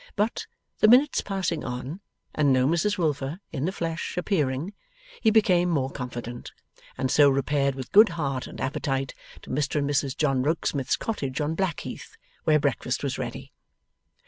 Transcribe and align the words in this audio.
But, 0.15 0.47
the 0.79 0.87
minutes 0.87 1.21
passing 1.21 1.63
on 1.63 1.99
and 2.33 2.51
no 2.51 2.65
Mrs 2.65 2.97
Wilfer 2.97 3.39
in 3.51 3.65
the 3.65 3.71
flesh 3.71 4.17
appearing, 4.17 4.73
he 5.21 5.29
became 5.29 5.69
more 5.69 5.91
confident, 5.91 6.53
and 6.97 7.11
so 7.11 7.29
repaired 7.29 7.75
with 7.75 7.91
good 7.91 8.09
heart 8.09 8.47
and 8.47 8.59
appetite 8.59 9.13
to 9.43 9.51
Mr 9.51 9.75
and 9.75 9.87
Mrs 9.87 10.17
John 10.17 10.41
Rokesmith's 10.41 10.97
cottage 10.97 11.39
on 11.39 11.53
Blackheath, 11.53 12.17
where 12.45 12.57
breakfast 12.57 13.03
was 13.03 13.19
ready. 13.19 13.53